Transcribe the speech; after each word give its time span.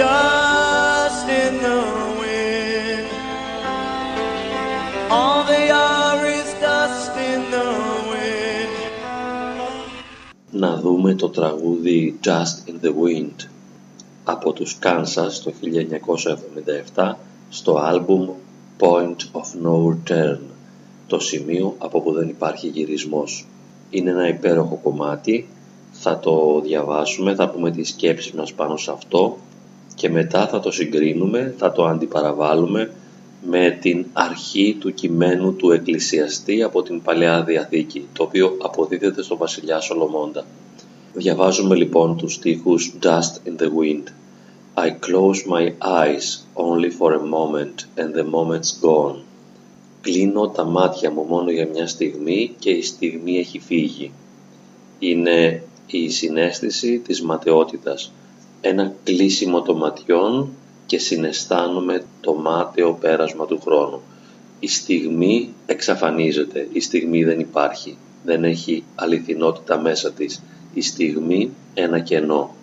Dust 0.00 1.28
in 1.28 1.54
the 1.66 1.80
wind. 2.20 3.08
All 5.10 5.44
they 5.44 5.70
are 5.70 6.24
is 6.38 6.48
dust 6.68 7.14
in 7.30 7.40
the 7.54 7.68
wind. 8.10 8.74
να 10.50 10.76
δούμε 10.76 11.14
το 11.14 11.28
τραγούδι 11.28 12.18
Just 12.24 12.70
in 12.70 12.86
the 12.86 12.88
Wind 12.88 13.48
από 14.24 14.52
τους 14.52 14.78
Kansas 14.82 15.32
το 15.44 15.52
1977 16.94 17.12
στο 17.48 17.76
άλμπουμ 17.76 18.28
Point 18.78 19.16
of 19.32 19.66
No 19.66 19.88
Return 19.88 20.38
το 21.06 21.18
σημείο 21.18 21.74
από 21.78 22.00
που 22.00 22.12
δεν 22.12 22.28
υπάρχει 22.28 22.68
γυρισμός. 22.68 23.46
Είναι 23.90 24.10
ένα 24.10 24.28
υπέροχο 24.28 24.80
κομμάτι, 24.82 25.48
θα 25.92 26.18
το 26.18 26.60
διαβάσουμε, 26.60 27.34
θα 27.34 27.48
πούμε 27.48 27.70
τις 27.70 27.88
σκέψεις 27.88 28.32
μας 28.32 28.52
πάνω 28.52 28.76
σε 28.76 28.90
αυτό 28.90 29.36
και 30.00 30.10
μετά 30.10 30.48
θα 30.48 30.60
το 30.60 30.70
συγκρίνουμε, 30.70 31.54
θα 31.58 31.72
το 31.72 31.84
αντιπαραβάλουμε 31.84 32.92
με 33.46 33.78
την 33.80 34.06
αρχή 34.12 34.76
του 34.80 34.94
κειμένου 34.94 35.54
του 35.54 35.70
εκκλησιαστή 35.70 36.62
από 36.62 36.82
την 36.82 37.02
Παλαιά 37.02 37.42
Διαθήκη, 37.42 38.08
το 38.12 38.22
οποίο 38.22 38.56
αποδίδεται 38.62 39.22
στο 39.22 39.36
βασιλιά 39.36 39.80
Σολομώντα. 39.80 40.44
Διαβάζουμε 41.14 41.74
λοιπόν 41.74 42.16
τους 42.16 42.34
στίχους 42.34 42.94
Dust 43.02 43.48
in 43.48 43.62
the 43.62 43.66
Wind. 43.66 44.04
I 44.76 44.90
close 44.90 45.46
my 45.46 45.74
eyes 46.02 46.26
only 46.54 46.90
for 46.98 47.12
a 47.12 47.26
moment 47.36 47.84
and 47.96 48.14
the 48.14 48.24
moment's 48.24 48.72
gone. 48.82 49.18
Κλείνω 50.00 50.48
τα 50.48 50.64
μάτια 50.64 51.10
μου 51.10 51.22
μόνο 51.28 51.50
για 51.50 51.68
μια 51.72 51.86
στιγμή 51.86 52.54
και 52.58 52.70
η 52.70 52.82
στιγμή 52.82 53.38
έχει 53.38 53.58
φύγει. 53.58 54.12
Είναι 54.98 55.62
η 55.86 56.08
συνέστηση 56.08 56.98
της 56.98 57.22
ματαιότητας. 57.22 58.12
Ένα 58.60 58.92
κλείσιμο 59.04 59.62
των 59.62 59.76
ματιών 59.76 60.50
και 60.86 60.98
συναισθάνομαι 60.98 62.04
το 62.20 62.34
μάταιο 62.34 62.92
πέρασμα 62.92 63.46
του 63.46 63.60
χρόνου. 63.60 64.00
Η 64.60 64.68
στιγμή 64.68 65.54
εξαφανίζεται, 65.66 66.68
η 66.72 66.80
στιγμή 66.80 67.24
δεν 67.24 67.40
υπάρχει, 67.40 67.96
δεν 68.24 68.44
έχει 68.44 68.84
αληθινότητα 68.94 69.80
μέσα 69.80 70.12
της. 70.12 70.42
Η 70.74 70.80
στιγμή 70.80 71.50
ένα 71.74 72.00
κενό. 72.00 72.54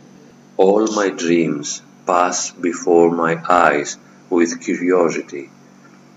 All 0.55 0.87
my 0.97 1.09
dreams 1.21 1.81
pass 2.05 2.53
before 2.61 3.09
my 3.11 3.35
eyes 3.49 3.97
with 4.29 4.51
curiosity. 4.65 5.49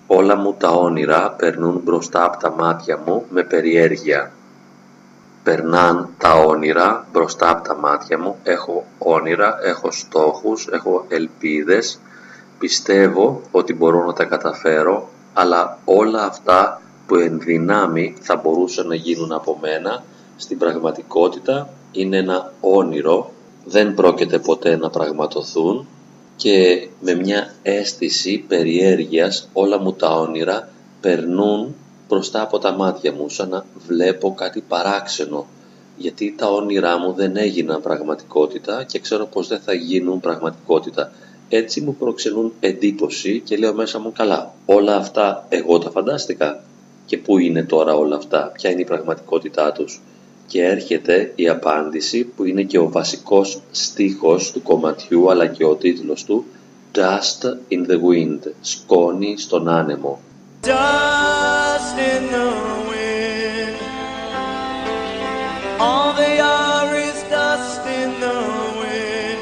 Όλα 0.07 0.37
μου 0.37 0.55
τα 0.59 0.71
όνειρα 0.71 1.31
περνούν 1.31 1.81
μπροστά 1.85 2.25
από 2.25 2.39
τα 2.39 2.51
μάτια 2.51 3.03
μου 3.07 3.25
με 3.31 3.43
περιέργεια. 3.43 4.33
Περνάν 5.43 6.09
τα 6.19 6.35
όνειρα 6.35 7.07
μπροστά 7.13 7.51
από 7.51 7.69
τα 7.69 7.77
μάτια 7.77 8.19
μου. 8.19 8.37
Έχω 8.43 8.85
όνειρα, 8.99 9.59
έχω 9.63 9.91
στόχους, 9.91 10.69
έχω 10.73 11.05
ελπίδες. 11.09 12.01
Πιστεύω 12.59 13.41
ότι 13.51 13.75
μπορώ 13.75 14.05
να 14.05 14.13
τα 14.13 14.25
καταφέρω, 14.25 15.09
αλλά 15.33 15.79
όλα 15.85 16.25
αυτά 16.25 16.81
που 17.07 17.15
εν 17.15 17.41
δυνάμει 17.41 18.15
θα 18.21 18.37
μπορούσαν 18.37 18.87
να 18.87 18.95
γίνουν 18.95 19.33
από 19.33 19.59
μένα, 19.61 20.03
στην 20.37 20.59
πραγματικότητα 20.59 21.69
είναι 21.93 22.17
ένα 22.17 22.53
όνειρο, 22.61 23.33
δεν 23.65 23.95
πρόκειται 23.95 24.39
ποτέ 24.39 24.77
να 24.77 24.91
πραγματοθούν 24.91 25.87
και 26.37 26.89
με 27.01 27.15
μια 27.15 27.55
αίσθηση 27.63 28.45
περιέργειας 28.49 29.49
όλα 29.53 29.79
μου 29.81 29.93
τα 29.93 30.15
όνειρα 30.15 30.69
περνούν 31.01 31.75
μπροστά 32.11 32.43
από 32.43 32.59
τα 32.59 32.73
μάτια 32.73 33.13
μου 33.13 33.29
σαν 33.29 33.49
να 33.49 33.65
βλέπω 33.87 34.35
κάτι 34.35 34.61
παράξενο 34.69 35.47
γιατί 35.97 36.35
τα 36.39 36.47
όνειρά 36.51 36.99
μου 36.99 37.13
δεν 37.13 37.37
έγιναν 37.37 37.81
πραγματικότητα 37.81 38.85
και 38.85 38.99
ξέρω 38.99 39.27
πως 39.27 39.49
δεν 39.49 39.61
θα 39.61 39.73
γίνουν 39.73 40.21
πραγματικότητα. 40.21 41.13
Έτσι 41.49 41.81
μου 41.81 41.95
προξενούν 41.95 42.53
εντύπωση 42.61 43.41
και 43.45 43.57
λέω 43.57 43.75
μέσα 43.75 43.99
μου 43.99 44.13
καλά. 44.13 44.55
Όλα 44.67 44.97
αυτά 44.97 45.47
εγώ 45.49 45.79
τα 45.79 45.91
φαντάστηκα. 45.91 46.63
Και 47.07 47.19
πού 47.19 47.39
είναι 47.39 47.63
τώρα 47.63 47.95
όλα 47.95 48.17
αυτά, 48.17 48.51
ποια 48.55 48.71
είναι 48.71 48.81
η 48.81 48.85
πραγματικότητά 48.85 49.73
τους; 49.73 50.03
Και 50.47 50.65
έρχεται 50.65 51.33
η 51.35 51.49
απάντηση 51.49 52.25
που 52.25 52.45
είναι 52.45 52.63
και 52.63 52.79
ο 52.79 52.91
βασικός 52.91 53.61
στίχος 53.71 54.53
του 54.53 54.63
κομματιού 54.63 55.31
αλλά 55.31 55.47
και 55.47 55.65
ο 55.65 55.75
τίτλος 55.75 56.25
του 56.25 56.45
Dust 56.95 57.73
in 57.73 57.91
the 57.91 57.99
wind, 58.09 58.53
σκόνη 58.61 59.39
στον 59.39 59.69
άνεμο. 59.69 60.21
Dust 60.63 61.97
in 61.97 62.31
the 62.31 62.49
wind. 62.91 63.79
All 65.81 66.13
they 66.13 66.39
are 66.39 66.95
is 66.95 67.23
dust 67.31 67.87
in 67.87 68.21
the 68.21 68.39
wind. 68.81 69.41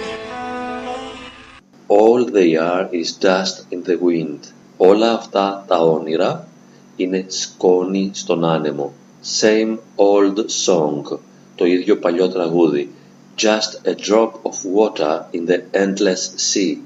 All 1.88 2.24
they 2.24 2.54
are 2.54 2.88
is 2.92 3.10
dust 3.14 3.66
in 3.72 3.82
the 3.82 3.98
wind. 3.98 4.52
Όλα 4.76 5.12
αυτά 5.12 5.64
τα 5.66 5.78
όνειρα 5.78 6.48
είναι 6.96 7.24
σκόνη 7.28 8.10
στον 8.14 8.44
άνεμο. 8.44 8.92
Same 9.40 9.76
old 9.96 10.38
song. 10.66 11.18
Το 11.54 11.64
ίδιο 11.64 11.98
παλιό 11.98 12.28
τραγούδι. 12.28 12.90
Just 13.36 13.88
a 13.88 13.94
drop 13.94 14.30
of 14.42 14.64
water 14.74 15.24
in 15.32 15.46
the 15.46 15.62
endless 15.72 16.30
sea. 16.36 16.76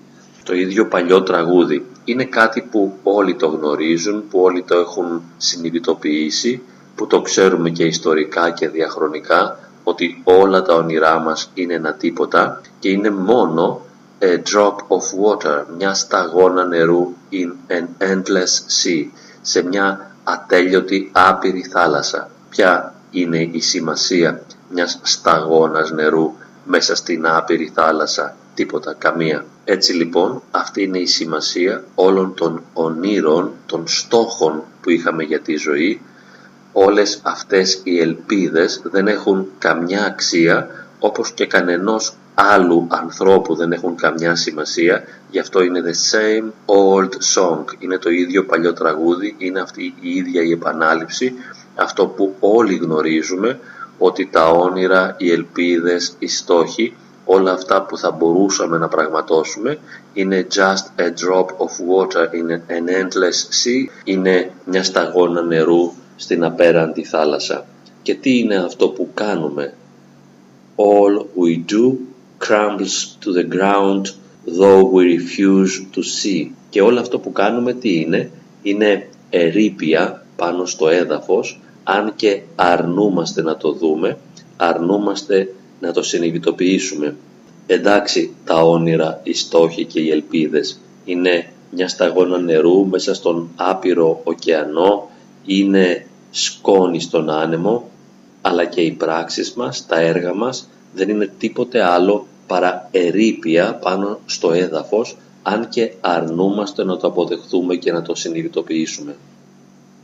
Το 0.45 0.55
ίδιο 0.55 0.89
παλιό 0.89 1.23
τραγούδι. 1.23 1.87
Είναι 2.05 2.25
κάτι 2.25 2.61
που 2.71 2.99
όλοι 3.03 3.35
το 3.35 3.47
γνωρίζουν, 3.47 4.29
που 4.29 4.41
όλοι 4.41 4.63
το 4.63 4.79
έχουν 4.79 5.23
συνειδητοποιήσει, 5.37 6.63
που 6.95 7.07
το 7.07 7.21
ξέρουμε 7.21 7.71
και 7.71 7.85
ιστορικά 7.85 8.51
και 8.51 8.69
διαχρονικά, 8.69 9.59
ότι 9.85 10.23
όλα 10.25 10.63
τα 10.63 10.75
όνειρά 10.75 11.19
μας 11.19 11.51
είναι 11.55 11.75
ένα 11.75 11.93
τίποτα 11.93 12.61
και 12.79 12.89
είναι 12.89 13.11
μόνο 13.11 13.81
a 14.21 14.39
drop 14.53 14.77
of 14.89 15.05
water, 15.25 15.65
μια 15.77 15.95
σταγόνα 15.95 16.65
νερού 16.65 17.13
in 17.33 17.53
an 17.73 17.85
endless 17.99 18.83
sea, 18.83 19.07
σε 19.43 19.63
μια 19.63 20.11
ατέλειωτη 20.25 21.11
άπειρη 21.13 21.63
θάλασσα. 21.63 22.31
Ποια 22.51 22.95
είναι 23.11 23.49
η 23.53 23.61
σημασία 23.61 24.43
μιας 24.71 24.99
σταγόνας 25.03 25.91
νερού 25.91 26.33
μέσα 26.65 26.95
στην 26.95 27.27
άπειρη 27.27 27.73
θάλασσα, 27.75 28.37
τίποτα, 28.55 28.95
καμία. 28.99 29.45
Έτσι 29.65 29.93
λοιπόν 29.93 30.43
αυτή 30.51 30.83
είναι 30.83 30.99
η 30.99 31.07
σημασία 31.07 31.85
όλων 31.95 32.35
των 32.35 32.63
ονείρων, 32.73 33.53
των 33.67 33.89
στόχων 33.89 34.63
που 34.83 34.91
είχαμε 34.91 35.23
για 35.23 35.41
τη 35.41 35.57
ζωή. 35.57 36.01
Όλες 36.73 37.21
αυτές 37.23 37.81
οι 37.85 38.01
ελπίδες 38.01 38.81
δεν 38.85 39.07
έχουν 39.09 39.47
καμιά 39.59 40.05
αξία 40.05 40.69
όπως 40.99 41.33
και 41.33 41.47
κανενός 41.47 42.15
άλλου 42.35 42.87
ανθρώπου 42.91 43.55
δεν 43.55 43.73
έχουν 43.73 43.97
καμιά 43.97 44.35
σημασία 44.35 45.05
γι' 45.31 45.39
αυτό 45.39 45.63
είναι 45.63 45.83
the 45.85 46.17
same 46.17 46.51
old 46.67 47.11
song 47.35 47.65
είναι 47.79 47.99
το 47.99 48.11
ίδιο 48.11 48.45
παλιό 48.45 48.73
τραγούδι 48.73 49.35
είναι 49.39 49.61
αυτή 49.61 49.95
η 50.01 50.15
ίδια 50.15 50.43
η 50.43 50.51
επανάληψη 50.51 51.35
αυτό 51.75 52.07
που 52.07 52.35
όλοι 52.41 52.75
γνωρίζουμε 52.75 53.59
ότι 53.99 54.29
τα 54.33 54.51
όνειρα, 54.51 55.15
οι 55.19 55.31
ελπίδες, 55.31 56.15
οι 56.19 56.27
στόχοι 56.27 56.97
όλα 57.25 57.53
αυτά 57.53 57.83
που 57.83 57.99
θα 57.99 58.11
μπορούσαμε 58.11 58.79
να 58.79 58.89
πραγματώσουμε 58.89 59.79
είναι 60.13 60.47
just 60.55 61.01
a 61.01 61.05
drop 61.05 61.47
of 61.47 61.73
water 61.91 62.27
in 62.33 62.51
an 62.51 62.89
endless 62.89 63.39
sea 63.63 64.03
είναι 64.05 64.53
μια 64.65 64.83
σταγόνα 64.83 65.43
νερού 65.43 65.93
στην 66.17 66.45
απέραντη 66.45 67.05
θάλασσα 67.05 67.67
και 68.03 68.15
τι 68.15 68.39
είναι 68.39 68.57
αυτό 68.57 68.89
που 68.89 69.09
κάνουμε; 69.15 69.75
All 70.77 71.25
we 71.37 71.73
do 71.73 71.97
crumbles 72.39 73.17
to 73.23 73.33
the 73.33 73.47
ground 73.55 74.05
though 74.59 74.85
we 74.93 75.03
refuse 75.19 75.75
to 75.95 76.03
see. 76.03 76.51
Και 76.71 76.81
όλο 76.83 77.01
αυτό 77.01 77.19
που 77.19 77.33
κάνουμε 77.33 77.73
τι 77.73 78.01
είναι, 78.01 78.31
είναι 78.63 79.09
ερήπια 79.31 80.27
πάνω 80.37 80.67
στο 80.67 80.89
έδαφος, 80.89 81.61
αν 81.85 82.13
και 82.17 82.43
αρνούμαστε 82.55 83.43
να 83.43 83.57
το 83.57 83.73
δούμε, 83.73 84.19
αρνούμαστε 84.57 85.55
να 85.83 85.93
το 85.93 86.03
συνειδητοποιήσουμε. 86.03 87.17
Εντάξει, 87.67 88.35
τα 88.45 88.63
όνειρα, 88.63 89.21
οι 89.23 89.33
στόχοι 89.33 89.85
και 89.85 90.01
οι 90.01 90.11
ελπίδες 90.11 90.81
είναι 91.05 91.53
μια 91.71 91.89
σταγόνα 91.89 92.39
νερού 92.39 92.87
μέσα 92.87 93.15
στον 93.15 93.49
άπειρο 93.57 94.21
ωκεανό, 94.25 95.09
είναι 95.45 96.07
σκόνη 96.31 97.01
στον 97.01 97.31
άνεμο, 97.31 97.89
αλλά 98.43 98.65
και 98.65 98.81
οι 98.81 98.91
πράξεις 98.91 99.53
μας, 99.53 99.87
τα 99.87 100.01
έργα 100.01 100.35
μας 100.35 100.69
δεν 100.95 101.09
είναι 101.09 101.33
τίποτε 101.39 101.83
άλλο 101.83 102.27
παρά 102.47 102.89
ερήπια 102.91 103.75
πάνω 103.75 104.19
στο 104.27 104.53
έδαφος 104.53 105.17
αν 105.43 105.69
και 105.69 105.93
αρνούμαστε 106.01 106.85
να 106.85 106.97
το 106.97 107.07
αποδεχθούμε 107.07 107.77
και 107.77 107.93
να 107.93 108.03
το 108.03 108.15
συνειδητοποιήσουμε. 108.15 109.17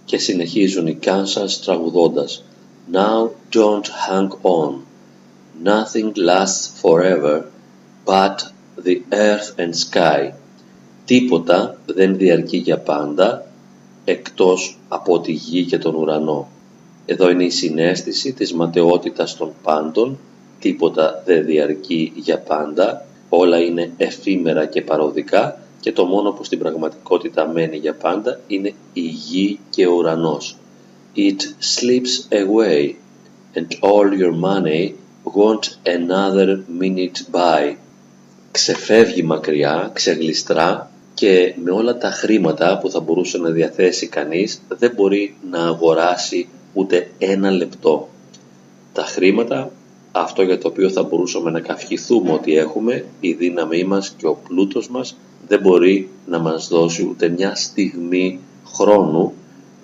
Και 0.04 0.18
συνεχίζουν 0.18 0.86
οι 0.86 0.98
Kansas 1.04 1.50
τραγουδώντας 1.64 2.44
Now 2.92 3.30
don't 3.52 3.86
hang 4.08 4.30
on. 4.42 4.87
Nothing 5.62 6.12
lasts 6.14 6.80
forever 6.80 7.44
but 8.04 8.52
the 8.86 9.02
earth 9.12 9.58
and 9.58 9.74
sky. 9.76 10.32
Τίποτα 11.04 11.78
δεν 11.86 12.16
διαρκεί 12.16 12.56
για 12.56 12.78
πάντα 12.78 13.46
εκτός 14.04 14.78
από 14.88 15.20
τη 15.20 15.32
γη 15.32 15.64
και 15.64 15.78
τον 15.78 15.94
ουρανό. 15.94 16.48
Εδώ 17.06 17.30
είναι 17.30 17.44
η 17.44 17.50
συνέστηση 17.50 18.32
της 18.32 18.52
ματαιότητας 18.54 19.36
των 19.36 19.52
πάντων 19.62 20.18
τίποτα 20.60 21.22
δεν 21.24 21.44
διαρκεί 21.44 22.12
για 22.16 22.38
πάντα 22.38 23.06
Όλα 23.28 23.58
είναι 23.58 23.92
εφήμερα 23.96 24.66
και 24.66 24.82
παροδικά 24.82 25.58
και 25.80 25.92
το 25.92 26.04
μόνο 26.04 26.30
που 26.32 26.44
στην 26.44 26.58
πραγματικότητα 26.58 27.48
μένει 27.48 27.76
για 27.76 27.94
πάντα 27.94 28.40
είναι 28.46 28.74
η 28.92 29.00
γη 29.00 29.58
και 29.70 29.86
ο 29.86 29.94
ουρανός. 29.94 30.56
It 31.16 31.40
slips 31.60 32.28
away 32.30 32.94
and 33.54 33.66
all 33.80 34.12
your 34.18 34.32
money 34.32 34.92
won't 35.34 35.76
another 35.84 36.64
minute 36.80 37.22
buy. 37.32 37.76
Ξεφεύγει 38.50 39.22
μακριά, 39.22 39.90
ξεγλιστρά 39.92 40.90
και 41.14 41.54
με 41.64 41.70
όλα 41.70 41.98
τα 41.98 42.10
χρήματα 42.10 42.78
που 42.78 42.90
θα 42.90 43.00
μπορούσε 43.00 43.38
να 43.38 43.50
διαθέσει 43.50 44.06
κανείς 44.06 44.62
δεν 44.68 44.92
μπορεί 44.96 45.36
να 45.50 45.58
αγοράσει 45.58 46.48
ούτε 46.72 47.10
ένα 47.18 47.50
λεπτό. 47.50 48.08
Τα 48.92 49.02
χρήματα, 49.02 49.70
αυτό 50.12 50.42
για 50.42 50.58
το 50.58 50.68
οποίο 50.68 50.90
θα 50.90 51.02
μπορούσαμε 51.02 51.50
να 51.50 51.60
καυχηθούμε 51.60 52.32
ότι 52.32 52.56
έχουμε, 52.56 53.04
η 53.20 53.32
δύναμή 53.32 53.84
μας 53.84 54.14
και 54.16 54.26
ο 54.26 54.38
πλούτος 54.48 54.88
μας 54.88 55.16
δεν 55.48 55.60
μπορεί 55.60 56.08
να 56.26 56.38
μας 56.38 56.68
δώσει 56.68 57.06
ούτε 57.10 57.28
μια 57.28 57.54
στιγμή 57.54 58.40
χρόνου 58.74 59.32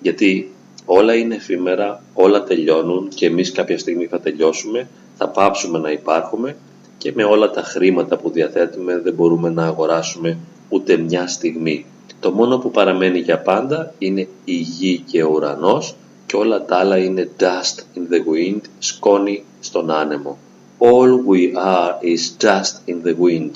γιατί 0.01 0.54
όλα 0.85 1.15
είναι 1.15 1.35
εφήμερα, 1.35 2.03
όλα 2.13 2.43
τελειώνουν 2.43 3.07
και 3.15 3.25
εμείς 3.25 3.51
κάποια 3.51 3.77
στιγμή 3.77 4.05
θα 4.05 4.19
τελειώσουμε, 4.19 4.87
θα 5.17 5.29
πάψουμε 5.29 5.79
να 5.79 5.91
υπάρχουμε 5.91 6.55
και 6.97 7.11
με 7.15 7.23
όλα 7.23 7.49
τα 7.49 7.61
χρήματα 7.61 8.17
που 8.17 8.29
διαθέτουμε 8.29 8.99
δεν 8.99 9.13
μπορούμε 9.13 9.49
να 9.49 9.65
αγοράσουμε 9.65 10.37
ούτε 10.69 10.97
μια 10.97 11.27
στιγμή. 11.27 11.85
Το 12.19 12.31
μόνο 12.31 12.57
που 12.57 12.71
παραμένει 12.71 13.19
για 13.19 13.39
πάντα 13.39 13.93
είναι 13.97 14.27
η 14.45 14.55
γη 14.55 15.03
και 15.11 15.23
ο 15.23 15.31
ουρανός 15.31 15.95
και 16.25 16.35
όλα 16.35 16.65
τα 16.65 16.75
άλλα 16.75 16.97
είναι 16.97 17.29
dust 17.39 17.97
in 17.97 18.13
the 18.13 18.19
wind, 18.19 18.61
σκόνη 18.79 19.43
στον 19.59 19.91
άνεμο. 19.91 20.37
All 20.79 21.11
we 21.29 21.53
are 21.55 21.93
is 22.01 22.45
dust 22.45 22.89
in 22.89 23.07
the 23.07 23.15
wind. 23.25 23.51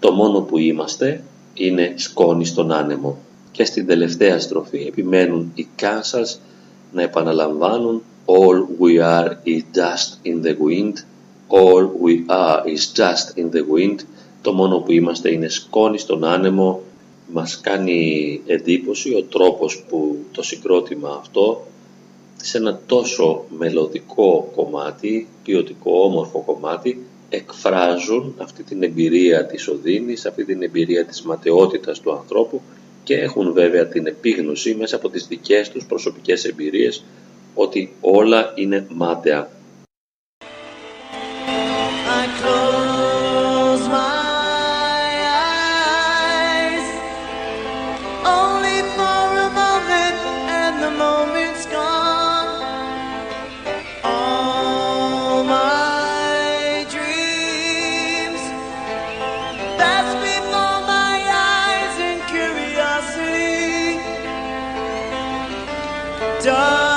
Το 0.00 0.12
μόνο 0.12 0.40
που 0.40 0.58
είμαστε 0.58 1.24
είναι 1.54 1.92
σκόνη 1.96 2.44
στον 2.44 2.72
άνεμο. 2.72 3.18
Και 3.52 3.64
στην 3.64 3.86
τελευταία 3.86 4.40
στροφή 4.40 4.84
επιμένουν 4.86 5.52
οι 5.54 5.66
Kansas 5.80 6.38
να 6.92 7.02
επαναλαμβάνουν 7.02 8.02
All 8.26 8.66
we 8.78 9.00
are 9.00 9.38
is 9.44 9.62
dust 9.72 10.18
in 10.24 10.42
the 10.42 10.54
wind, 10.54 11.02
all 11.48 11.84
we 11.86 12.24
are 12.28 12.62
is 12.68 12.86
dust 12.86 13.36
in 13.36 13.50
the 13.50 13.64
wind. 13.64 13.98
Το 14.42 14.52
μόνο 14.52 14.78
που 14.78 14.92
είμαστε 14.92 15.32
είναι 15.32 15.48
σκόνη 15.48 15.98
στον 15.98 16.24
άνεμο. 16.24 16.82
Μας 17.32 17.60
κάνει 17.60 18.40
εντύπωση 18.46 19.14
ο 19.14 19.22
τρόπος 19.22 19.84
που 19.88 20.16
το 20.32 20.42
συγκρότημα 20.42 21.18
αυτό 21.20 21.66
σε 22.36 22.58
ένα 22.58 22.80
τόσο 22.86 23.44
μελωδικό 23.58 24.50
κομμάτι, 24.56 25.28
ποιοτικό 25.44 26.02
όμορφο 26.02 26.42
κομμάτι, 26.46 27.02
εκφράζουν 27.28 28.34
αυτή 28.38 28.62
την 28.62 28.82
εμπειρία 28.82 29.46
της 29.46 29.68
οδύνης, 29.68 30.26
αυτή 30.26 30.44
την 30.44 30.62
εμπειρία 30.62 31.04
της 31.04 31.22
ματαιότητας 31.22 32.00
του 32.00 32.12
ανθρώπου 32.12 32.60
και 33.10 33.16
έχουν 33.16 33.52
βέβαια 33.52 33.86
την 33.86 34.06
επίγνωση 34.06 34.74
μέσα 34.74 34.96
από 34.96 35.08
τις 35.08 35.26
δικές 35.26 35.70
τους 35.70 35.84
προσωπικές 35.86 36.44
εμπειρίες 36.44 37.04
ότι 37.54 37.92
όλα 38.00 38.52
είναι 38.54 38.86
μάταια. 38.88 39.50
done. 66.20 66.89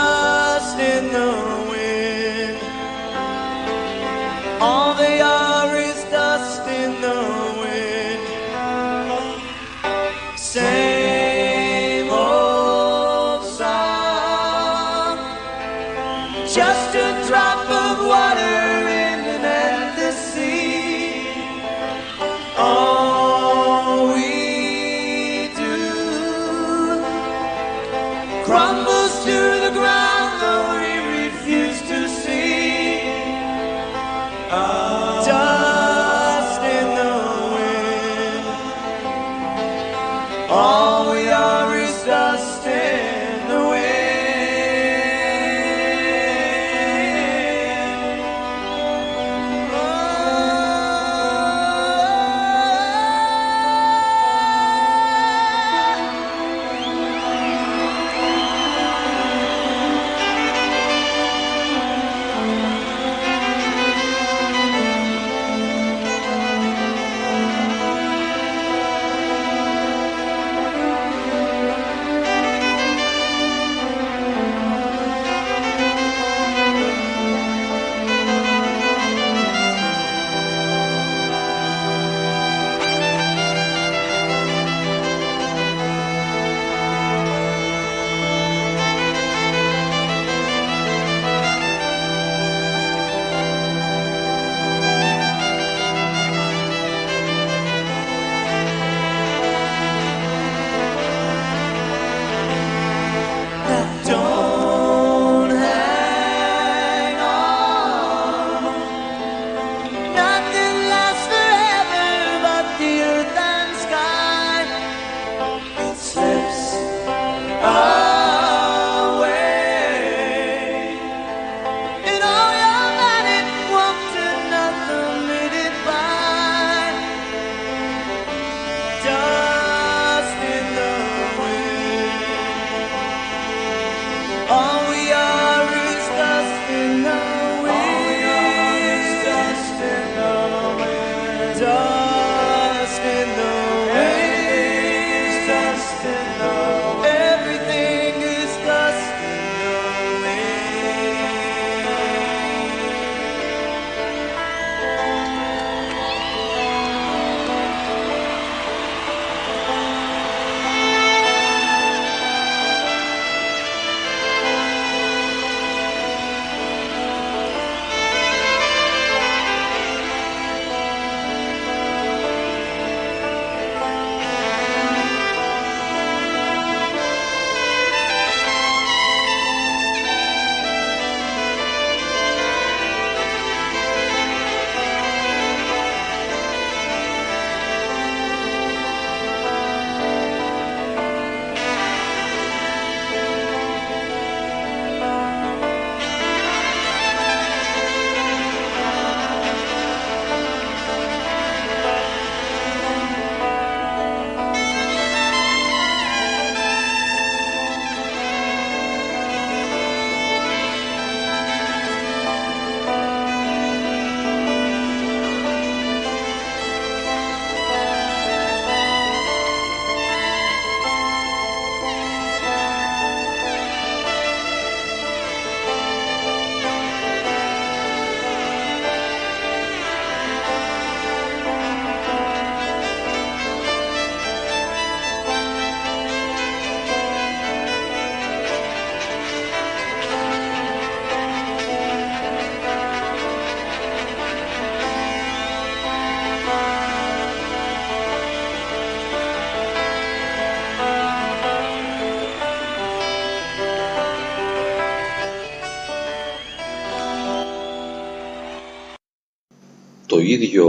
Ίδιο 260.34 260.68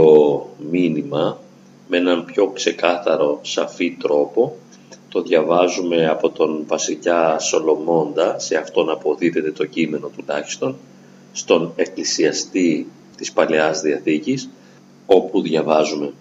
μήνυμα 0.71 1.39
με 1.87 1.97
έναν 1.97 2.25
πιο 2.25 2.47
ξεκάθαρο 2.47 3.39
σαφή 3.41 3.91
τρόπο 3.99 4.55
το 5.15 5.21
διαβάζουμε 5.21 6.07
από 6.07 6.29
τον 6.29 6.63
βασιλιά 6.67 7.39
Σολομώντα, 7.39 8.39
σε 8.39 8.55
αυτόν 8.55 8.89
αποδίδεται 8.89 9.51
το 9.51 9.65
κείμενο 9.65 10.07
τουλάχιστον, 10.17 10.75
στον 11.31 11.71
εκκλησιαστή 11.75 12.87
της 13.17 13.31
Παλαιάς 13.31 13.81
Διαθήκης, 13.81 14.49
όπου 15.05 15.41
διαβάζουμε 15.41 16.13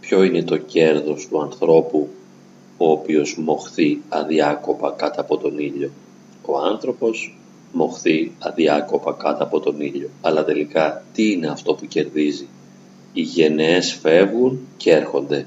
ποιο 0.00 0.22
είναι 0.22 0.42
το 0.42 0.56
κέρδος 0.56 1.28
του 1.28 1.40
ανθρώπου 1.40 2.08
ο 2.76 2.90
οποίος 2.90 3.38
μοχθεί 3.38 4.00
αδιάκοπα 4.08 4.94
κάτω 4.96 5.20
από 5.20 5.36
τον 5.38 5.58
ήλιο. 5.58 5.90
Ο 6.46 6.58
άνθρωπος 6.58 7.36
μοχθεί 7.72 8.32
αδιάκοπα 8.38 9.12
κάτω 9.12 9.44
από 9.44 9.60
τον 9.60 9.80
ήλιο. 9.80 10.08
Αλλά 10.20 10.44
τελικά 10.44 11.04
τι 11.12 11.32
είναι 11.32 11.48
αυτό 11.48 11.74
που 11.74 11.86
κερδίζει; 11.86 12.48
Οι 13.12 13.20
γενναίες 13.20 13.92
φεύγουν 13.92 14.58
και 14.76 14.90
έρχονται. 14.90 15.46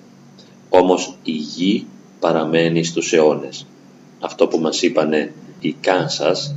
Όμως 0.70 1.18
η 1.24 1.32
γη 1.32 1.86
παραμένει 2.20 2.84
στους 2.84 3.14
αιώνες. 3.14 3.66
Αυτό 4.20 4.48
που 4.48 4.60
μας 4.60 4.82
είπανε 4.82 5.34
οι 5.60 5.76
Κάνσας 5.82 6.56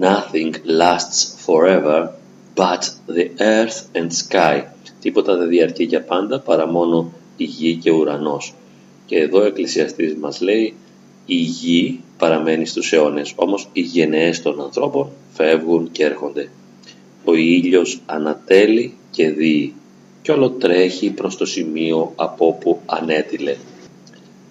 «Nothing 0.00 0.52
lasts 0.80 1.46
forever 1.46 2.08
but 2.54 2.82
the 3.16 3.28
earth 3.38 3.98
and 3.98 4.08
sky». 4.28 4.62
Τίποτα 5.00 5.36
δεν 5.36 5.48
διαρκεί 5.48 5.84
για 5.84 6.02
πάντα 6.02 6.40
παρά 6.40 6.66
μόνο 6.66 7.12
η 7.36 7.44
γη 7.44 7.76
και 7.76 7.90
ο 7.90 7.96
ουρανός. 7.96 8.54
Και 9.06 9.18
εδώ 9.18 9.38
ο 9.38 9.44
Εκκλησιαστής 9.44 10.14
μας 10.14 10.40
λέει 10.40 10.74
η 11.26 11.34
γη 11.34 12.00
παραμένει 12.18 12.66
στους 12.66 12.92
αιώνες, 12.92 13.32
όμως 13.36 13.68
οι 13.72 13.80
γενναίες 13.80 14.42
των 14.42 14.60
ανθρώπων 14.60 15.10
φεύγουν 15.32 15.90
και 15.92 16.04
έρχονται. 16.04 16.48
Ο 17.24 17.34
ήλιος 17.34 18.00
ανατέλει 18.06 18.94
και 19.10 19.30
δει 19.30 19.74
και 20.24 20.32
όλο 20.32 20.50
τρέχει 20.50 21.10
προς 21.10 21.36
το 21.36 21.46
σημείο 21.46 22.12
από 22.16 22.46
όπου 22.46 22.80
ανέτειλε. 22.86 23.56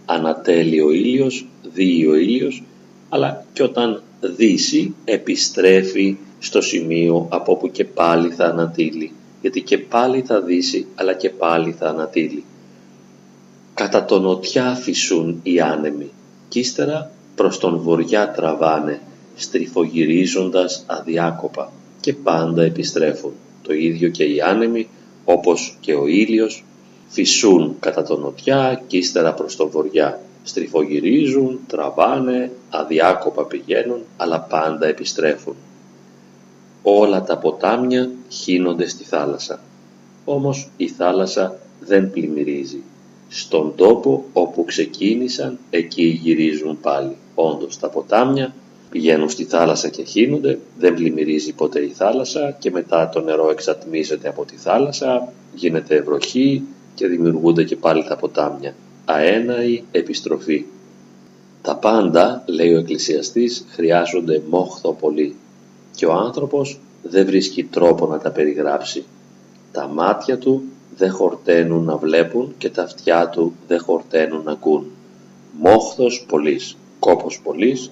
Ανατέλει 0.05 0.81
ο 0.81 0.91
ήλιος, 0.91 1.47
δει 1.73 2.05
ο 2.05 2.15
ήλιος, 2.15 2.63
αλλά 3.09 3.45
και 3.53 3.63
όταν 3.63 4.01
δύσει 4.21 4.95
επιστρέφει 5.05 6.17
στο 6.39 6.61
σημείο 6.61 7.27
από 7.29 7.51
όπου 7.51 7.71
και 7.71 7.85
πάλι 7.85 8.29
θα 8.29 8.45
ανατείλει, 8.45 9.11
γιατί 9.41 9.61
και 9.61 9.77
πάλι 9.77 10.21
θα 10.21 10.41
δύσει 10.41 10.85
αλλά 10.95 11.13
και 11.13 11.29
πάλι 11.29 11.71
θα 11.71 11.87
ανατείλει. 11.87 12.43
Κατά 13.73 14.05
τον 14.05 14.21
νοτιά 14.21 14.75
φυσούν 14.75 15.39
οι 15.43 15.59
άνεμοι 15.59 16.09
κι 16.49 16.59
ύστερα 16.59 17.11
προς 17.35 17.57
τον 17.57 17.77
βοριά 17.77 18.31
τραβάνε, 18.31 19.01
στριφογυρίζοντας 19.35 20.83
αδιάκοπα 20.87 21.71
και 21.99 22.13
πάντα 22.13 22.63
επιστρέφουν. 22.63 23.31
Το 23.61 23.73
ίδιο 23.73 24.09
και 24.09 24.23
οι 24.23 24.41
άνεμοι, 24.41 24.87
όπως 25.25 25.77
και 25.79 25.93
ο 25.93 26.07
ήλιος, 26.07 26.63
φυσούν 27.07 27.75
κατά 27.79 28.03
τον 28.03 28.19
νοτιά 28.19 28.83
και 28.87 28.97
ύστερα 28.97 29.33
προς 29.33 29.55
τον 29.55 29.69
βοριά. 29.69 30.19
Στριφογυρίζουν, 30.43 31.59
τραβάνε, 31.67 32.51
αδιάκοπα 32.69 33.43
πηγαίνουν, 33.45 34.01
αλλά 34.17 34.39
πάντα 34.39 34.87
επιστρέφουν. 34.87 35.55
Όλα 36.83 37.23
τα 37.23 37.37
ποτάμια 37.37 38.11
χύνονται 38.29 38.87
στη 38.87 39.03
θάλασσα. 39.03 39.59
Όμως 40.25 40.69
η 40.77 40.87
θάλασσα 40.87 41.59
δεν 41.79 42.11
πλημμυρίζει 42.11 42.83
στον 43.29 43.73
τόπο 43.75 44.25
όπου 44.33 44.65
ξεκίνησαν 44.65 45.59
εκεί 45.69 46.19
γυρίζουν 46.23 46.79
πάλι. 46.81 47.15
Όντως 47.35 47.79
τα 47.79 47.89
ποτάμια 47.89 48.53
πηγαίνουν 48.93 49.29
στη 49.29 49.43
θάλασσα 49.43 49.89
και 49.89 50.03
χύνονται, 50.03 50.59
δεν 50.77 50.93
πλημμυρίζει 50.93 51.53
ποτέ 51.53 51.83
η 51.83 51.87
θάλασσα 51.87 52.55
και 52.59 52.71
μετά 52.71 53.09
το 53.09 53.21
νερό 53.21 53.49
εξατμίζεται 53.49 54.27
από 54.27 54.45
τη 54.45 54.55
θάλασσα, 54.55 55.33
γίνεται 55.53 56.01
βροχή 56.01 56.63
και 56.95 57.07
δημιουργούνται 57.07 57.63
και 57.63 57.75
πάλι 57.75 58.03
τα 58.03 58.15
ποτάμια. 58.15 58.75
Αέναη 59.05 59.83
επιστροφή. 59.91 60.65
Τα 61.61 61.75
πάντα, 61.75 62.43
λέει 62.45 62.73
ο 62.73 62.77
εκκλησιαστής, 62.77 63.65
χρειάζονται 63.69 64.41
μόχθο 64.49 64.93
πολύ 64.93 65.35
και 65.95 66.05
ο 66.05 66.13
άνθρωπος 66.13 66.79
δεν 67.03 67.25
βρίσκει 67.25 67.63
τρόπο 67.63 68.07
να 68.07 68.17
τα 68.17 68.31
περιγράψει. 68.31 69.03
Τα 69.71 69.87
μάτια 69.87 70.37
του 70.37 70.63
δεν 70.97 71.11
χορταίνουν 71.11 71.83
να 71.83 71.97
βλέπουν 71.97 72.53
και 72.57 72.69
τα 72.69 72.83
αυτιά 72.83 73.29
του 73.29 73.53
δεν 73.67 73.79
χορταίνουν 73.79 74.43
να 74.43 74.51
ακούν. 74.51 74.85
Μόχθος 75.59 76.25
πολλής, 76.27 76.77
κόπος 76.99 77.39
πολλής, 77.43 77.91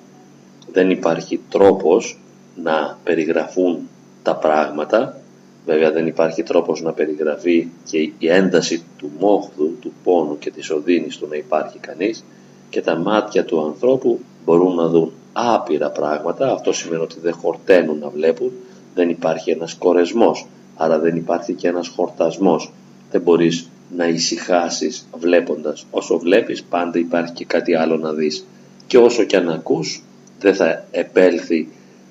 δεν 0.71 0.89
υπάρχει 0.89 1.39
τρόπος 1.49 2.19
να 2.55 2.97
περιγραφούν 3.03 3.89
τα 4.23 4.35
πράγματα, 4.35 5.17
βέβαια 5.65 5.91
δεν 5.91 6.07
υπάρχει 6.07 6.43
τρόπος 6.43 6.81
να 6.81 6.91
περιγραφεί 6.91 7.67
και 7.89 7.97
η 7.97 8.27
ένταση 8.27 8.83
του 8.97 9.11
μόχθου, 9.19 9.79
του 9.79 9.93
πόνου 10.03 10.37
και 10.37 10.51
της 10.51 10.69
οδύνης 10.69 11.17
του 11.17 11.27
να 11.27 11.35
υπάρχει 11.35 11.77
κανείς. 11.77 12.23
Και 12.69 12.81
τα 12.81 12.95
μάτια 12.95 13.45
του 13.45 13.65
ανθρώπου 13.65 14.19
μπορούν 14.45 14.75
να 14.75 14.87
δουν 14.87 15.11
άπειρα 15.33 15.89
πράγματα, 15.89 16.51
αυτό 16.51 16.73
σημαίνει 16.73 17.01
ότι 17.01 17.19
δεν 17.19 17.33
χορταίνουν 17.33 17.97
να 17.99 18.09
βλέπουν, 18.09 18.51
δεν 18.95 19.09
υπάρχει 19.09 19.51
ένας 19.51 19.73
κορεσμός, 19.73 20.47
άρα 20.75 20.99
δεν 20.99 21.15
υπάρχει 21.15 21.53
και 21.53 21.67
ένας 21.67 21.87
χορτασμός. 21.87 22.71
Δεν 23.11 23.21
μπορείς 23.21 23.69
να 23.95 24.07
ησυχάσεις 24.07 25.07
βλέποντας. 25.17 25.85
Όσο 25.91 26.19
βλέπεις 26.19 26.63
πάντα 26.63 26.99
υπάρχει 26.99 27.33
και 27.33 27.45
κάτι 27.45 27.75
άλλο 27.75 27.97
να 27.97 28.13
δεις. 28.13 28.45
Και 28.87 28.97
όσο 28.97 29.23
και 29.23 29.37
αν 29.37 29.49
ακούς 29.49 30.03
δεν 30.41 30.55
θα 30.55 30.85
επέλθει 30.91 31.67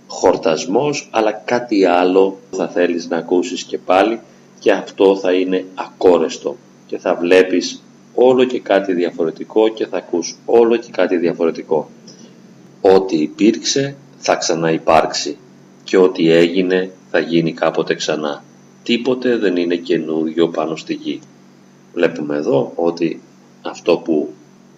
χορτασμός 0.06 1.08
αλλά 1.12 1.32
κάτι 1.32 1.84
άλλο 1.84 2.38
θα 2.50 2.68
θέλεις 2.68 3.08
να 3.08 3.16
ακούσεις 3.16 3.62
και 3.62 3.78
πάλι 3.78 4.20
και 4.58 4.72
αυτό 4.72 5.16
θα 5.16 5.32
είναι 5.32 5.64
ακόρεστο 5.75 6.56
και 6.87 6.99
θα 6.99 7.14
βλέπεις 7.14 7.82
όλο 8.14 8.44
και 8.44 8.60
κάτι 8.60 8.92
διαφορετικό 8.92 9.68
και 9.68 9.87
θα 9.87 9.96
ακούς 9.96 10.37
όλο 10.44 10.76
και 10.76 10.90
κάτι 10.90 11.16
διαφορετικό. 11.16 11.90
Ό,τι 12.80 13.16
υπήρξε 13.16 13.96
θα 14.16 14.34
ξαναυπάρξει 14.37 15.37
και 15.84 15.96
ό,τι 15.96 16.30
έγινε 16.30 16.90
θα 17.10 17.18
γίνει 17.18 17.52
κάποτε 17.52 17.94
ξανά 17.94 18.44
τίποτε 18.82 19.37
δεν 19.37 19.56
είναι 19.56 19.76
καινούριο 19.76 20.49
πάνω 20.49 20.76
στη 20.76 20.94
γη. 20.94 21.20
Βλέπουμε 21.94 22.37
εδώ 22.37 22.72
ότι 22.75 23.20
αυτό 23.62 23.96
που 23.96 24.28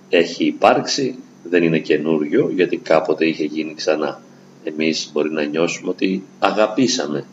έχει 0.08 0.44
υπάρξει 0.44 1.18
δεν 1.42 1.62
είναι 1.62 1.78
καινούριο 1.78 2.50
γιατί 2.54 2.76
κάποτε 2.76 3.26
είχε 3.26 3.44
γίνει 3.44 3.74
ξανά. 3.74 4.20
Εμείς 4.64 5.10
μπορεί 5.12 5.30
να 5.30 5.44
νιώσουμε 5.44 5.90
ότι 5.90 6.22
αγαπήσαμε, 6.38 7.24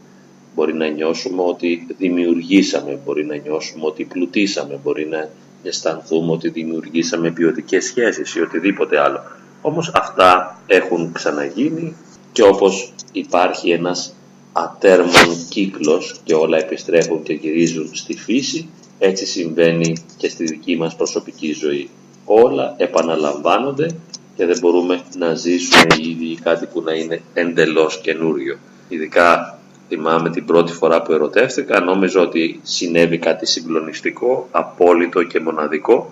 μπορεί 0.55 0.73
να 0.73 0.87
νιώσουμε 0.87 1.41
ότι 1.41 1.87
δημιουργήσαμε, 1.97 2.99
μπορεί 3.05 3.25
να 3.25 3.35
νιώσουμε 3.35 3.85
ότι 3.85 4.05
πλουτίσαμε, 4.05 4.79
μπορεί 4.83 5.07
να 5.07 5.29
αισθανθούμε 5.63 6.31
ότι 6.31 6.49
δημιουργήσαμε 6.49 7.31
ποιοτικές 7.31 7.85
σχέσεις 7.85 8.35
ή 8.35 8.41
οτιδήποτε 8.41 8.99
άλλο. 8.99 9.19
Όμως 9.61 9.91
αυτά 9.93 10.61
έχουν 10.67 11.11
ξαναγίνει 11.11 11.95
και 12.31 12.43
όπως 12.43 12.93
υπάρχει 13.11 13.71
ένας 13.71 14.13
ατέρμον 14.53 15.47
κύκλος 15.49 16.19
και 16.23 16.33
όλα 16.33 16.57
επιστρέφουν 16.57 17.23
και 17.23 17.33
γυρίζουν 17.33 17.89
στη 17.93 18.17
φύση, 18.17 18.69
έτσι 18.99 19.25
συμβαίνει 19.25 19.95
και 20.17 20.29
στη 20.29 20.43
δική 20.43 20.77
μας 20.77 20.95
προσωπική 20.95 21.53
ζωή. 21.53 21.89
Όλα 22.31 22.73
επαναλαμβάνονται 22.77 23.95
και 24.35 24.45
δεν 24.45 24.57
μπορούμε 24.59 25.01
να 25.17 25.33
ζήσουμε 25.33 25.95
ήδη 25.99 26.35
κάτι 26.43 26.65
που 26.65 26.81
να 26.81 26.93
είναι 26.93 27.21
εντελώς 27.33 27.99
καινούριο. 28.01 28.57
Ειδικά 28.89 29.59
θυμάμαι 29.87 30.29
την 30.29 30.45
πρώτη 30.45 30.71
φορά 30.71 31.01
που 31.01 31.11
ερωτεύτηκα, 31.11 31.79
νόμιζα 31.79 32.21
ότι 32.21 32.59
συνέβη 32.63 33.17
κάτι 33.17 33.45
συγκλονιστικό, 33.45 34.47
απόλυτο 34.51 35.23
και 35.23 35.39
μοναδικό 35.39 36.11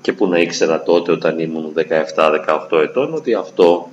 και 0.00 0.12
που 0.12 0.28
να 0.28 0.38
ήξερα 0.38 0.82
τότε 0.82 1.12
όταν 1.12 1.38
ήμουν 1.38 1.72
17-18 2.70 2.82
ετών 2.82 3.14
ότι 3.14 3.34
αυτό 3.34 3.90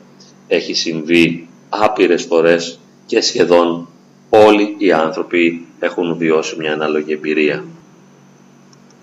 έχει 0.47 0.73
συμβεί 0.73 1.47
άπειρες 1.69 2.23
φορές 2.23 2.79
και 3.05 3.21
σχεδόν 3.21 3.87
όλοι 4.29 4.75
οι 4.77 4.91
άνθρωποι 4.91 5.65
έχουν 5.79 6.17
βιώσει 6.17 6.55
μια 6.57 6.73
ανάλογη 6.73 7.13
εμπειρία. 7.13 7.63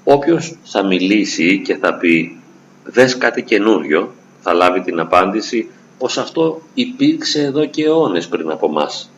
Όποιος 0.05 0.57
θα 0.65 0.83
μιλήσει 0.83 1.63
και 1.65 1.77
θα 1.77 1.95
πει 1.95 2.37
«δες 2.85 3.19
κάτι 3.19 3.43
καινούριο», 3.43 4.13
θα 4.41 4.53
λάβει 4.53 4.81
την 4.81 5.01
απάντηση 5.01 5.71
πως 5.99 6.19
αυτό 6.19 6.63
υπήρξε 6.75 7.43
εδώ 7.43 7.67
και 7.67 7.85
αιώνες 7.85 8.29
πριν 8.29 8.51
από 8.51 8.69
μας. 8.69 9.11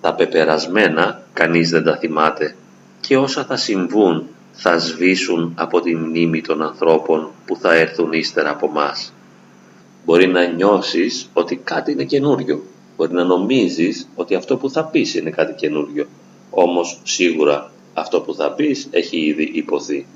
Τα 0.00 0.14
πεπερασμένα 0.14 1.22
κανείς 1.32 1.70
δεν 1.70 1.84
τα 1.84 1.96
θυμάται 1.96 2.56
και 3.00 3.16
όσα 3.16 3.44
θα 3.44 3.56
συμβούν 3.56 4.26
θα 4.52 4.78
σβήσουν 4.78 5.52
από 5.56 5.80
τη 5.80 5.94
μνήμη 5.94 6.40
των 6.40 6.62
ανθρώπων 6.62 7.30
που 7.46 7.56
θα 7.56 7.74
έρθουν 7.74 8.12
ύστερα 8.12 8.50
από 8.50 8.68
μας. 8.68 9.12
Μπορεί 10.04 10.26
να 10.26 10.46
νιώσεις 10.46 11.28
ότι 11.32 11.56
κάτι 11.56 11.92
είναι 11.92 12.04
καινούριο, 12.04 12.62
Μπορεί 13.00 13.12
να 13.12 13.24
νομίζεις 13.24 14.08
ότι 14.14 14.34
αυτό 14.34 14.56
που 14.56 14.70
θα 14.70 14.84
πεις 14.84 15.14
είναι 15.14 15.30
κάτι 15.30 15.54
καινούριο. 15.54 16.06
Όμως 16.50 17.00
σίγουρα 17.04 17.70
αυτό 17.94 18.20
που 18.20 18.34
θα 18.34 18.52
πεις 18.52 18.88
έχει 18.90 19.16
ήδη 19.18 19.50
υποθεί. 19.54 20.06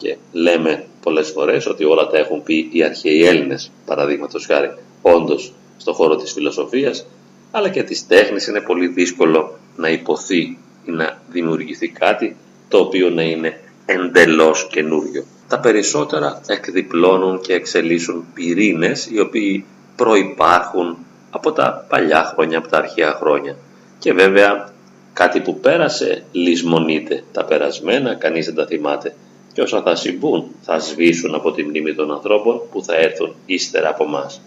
Και 0.00 0.16
λέμε 0.32 0.84
πολλές 1.02 1.30
φορές 1.30 1.66
ότι 1.66 1.84
όλα 1.84 2.06
τα 2.06 2.18
έχουν 2.18 2.42
πει 2.42 2.68
οι 2.72 2.82
αρχαίοι 2.82 3.24
Έλληνες, 3.24 3.70
παραδείγματος 3.86 4.46
χάρη. 4.46 4.70
Όντως, 5.02 5.52
στον 5.76 5.94
χώρο 5.94 6.16
της 6.16 6.32
φιλοσοφίας, 6.32 7.06
αλλά 7.50 7.68
και 7.68 7.82
της 7.82 8.06
τέχνης 8.06 8.46
είναι 8.46 8.60
πολύ 8.60 8.86
δύσκολο 8.86 9.58
να 9.76 9.88
υποθεί 9.88 10.58
ή 10.84 10.90
να 10.90 11.22
δημιουργηθεί 11.30 11.88
κάτι 11.88 12.36
το 12.68 12.78
οποίο 12.78 13.10
να 13.10 13.22
είναι 13.22 13.60
εντελώς 13.86 14.66
καινούριο. 14.70 15.24
Τα 15.48 15.60
περισσότερα 15.60 16.40
εκδιπλώνουν 16.46 17.40
και 17.40 17.52
εξελίσσουν 17.52 18.24
πυρήνες 18.34 19.08
οι 19.10 19.20
οποίοι 19.20 19.64
προϋπάρχουν 19.96 20.96
από 21.30 21.52
τα 21.52 21.86
παλιά 21.88 22.24
χρόνια, 22.24 22.58
από 22.58 22.68
τα 22.68 22.78
αρχαία 22.78 23.12
χρόνια. 23.12 23.56
Και 23.98 24.12
βέβαια 24.12 24.72
κάτι 25.12 25.40
που 25.40 25.60
πέρασε 25.60 26.24
λησμονείται. 26.32 27.24
Τα 27.32 27.44
περασμένα 27.44 28.14
κανείς 28.14 28.46
δεν 28.46 28.54
τα 28.54 28.66
θυμάται. 28.66 29.14
Και 29.52 29.60
όσα 29.60 29.82
θα 29.82 29.94
συμβούν 29.94 30.44
θα 30.62 30.78
σβήσουν 30.78 31.34
από 31.34 31.52
τη 31.52 31.62
μνήμη 31.62 31.94
των 31.94 32.12
ανθρώπων 32.12 32.60
που 32.72 32.82
θα 32.82 32.96
έρθουν 32.96 33.34
ύστερα 33.46 33.88
από 33.88 34.04
μας. 34.04 34.40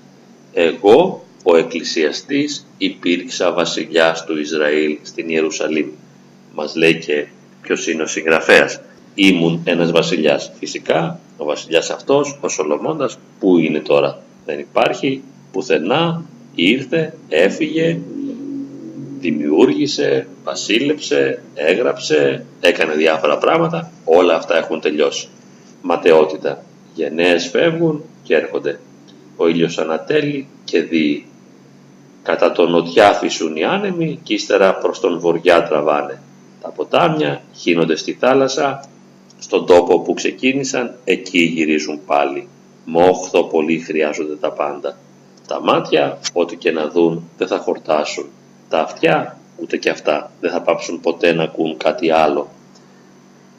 Εγώ, 0.53 1.23
ο 1.43 1.55
εκκλησιαστής, 1.57 2.65
υπήρξα 2.77 3.51
βασιλιάς 3.51 4.25
του 4.25 4.39
Ισραήλ 4.39 4.97
στην 5.01 5.29
Ιερουσαλήμ. 5.29 5.87
Μας 6.55 6.75
λέει 6.75 6.95
και 6.95 7.27
ποιος 7.61 7.87
είναι 7.87 8.03
ο 8.03 8.07
συγγραφέας. 8.07 8.81
Ήμουν 9.15 9.61
ένας 9.63 9.91
βασιλιάς. 9.91 10.51
Φυσικά, 10.59 11.19
ο 11.37 11.45
βασιλιάς 11.45 11.89
αυτός, 11.89 12.37
ο 12.41 12.47
Σολομώντας, 12.47 13.17
πού 13.39 13.57
είναι 13.57 13.79
τώρα. 13.79 14.21
Δεν 14.45 14.59
υπάρχει, 14.59 15.21
πουθενά, 15.51 16.23
ήρθε, 16.55 17.13
έφυγε, 17.29 17.99
δημιούργησε, 19.23 20.27
βασίλεψε, 20.43 21.41
έγραψε, 21.53 22.45
έκανε 22.59 22.93
διάφορα 22.93 23.37
πράγματα, 23.37 23.91
όλα 24.05 24.35
αυτά 24.35 24.57
έχουν 24.57 24.79
τελειώσει. 24.81 25.27
Ματαιότητα. 25.81 26.63
Γενναίες 26.93 27.49
φεύγουν 27.49 28.03
και 28.23 28.35
έρχονται. 28.35 28.79
Ο 29.35 29.47
ήλιος 29.47 29.77
ανατέλει 29.77 30.47
και 30.63 30.81
δει. 30.81 31.25
Κατά 32.23 32.51
τον 32.51 32.71
νοτιά 32.71 33.13
φυσούν 33.13 33.55
οι 33.55 33.63
άνεμοι 33.63 34.19
και 34.23 34.33
ύστερα 34.33 34.75
προς 34.75 34.99
τον 34.99 35.19
βοριά 35.19 35.63
τραβάνε. 35.63 36.21
Τα 36.61 36.69
ποτάμια 36.69 37.41
χύνονται 37.55 37.95
στη 37.95 38.13
θάλασσα, 38.19 38.89
στον 39.39 39.65
τόπο 39.65 39.99
που 39.99 40.13
ξεκίνησαν 40.13 40.95
εκεί 41.03 41.39
γυρίζουν 41.39 41.99
πάλι. 42.05 42.47
Μόχθο 42.85 43.43
πολύ 43.43 43.79
χρειάζονται 43.79 44.35
τα 44.35 44.51
πάντα. 44.51 44.97
Τα 45.47 45.61
μάτια, 45.61 46.19
ό,τι 46.33 46.55
και 46.55 46.71
να 46.71 46.87
δουν, 46.87 47.29
δεν 47.37 47.47
θα 47.47 47.57
χορτάσουν. 47.57 48.25
Τα 48.73 48.81
αυτιά, 48.81 49.37
ούτε 49.57 49.77
και 49.77 49.89
αυτά, 49.89 50.31
δεν 50.39 50.51
θα 50.51 50.61
πάψουν 50.61 50.99
ποτέ 50.99 51.33
να 51.33 51.43
ακούν 51.43 51.77
κάτι 51.77 52.11
άλλο. 52.11 52.51